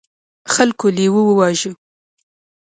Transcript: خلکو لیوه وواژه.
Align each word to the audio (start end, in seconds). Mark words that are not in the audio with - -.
خلکو 0.53 0.87
لیوه 0.97 1.21
وواژه. 1.25 1.71